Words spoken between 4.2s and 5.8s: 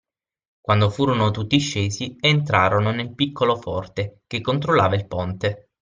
che controllava il ponte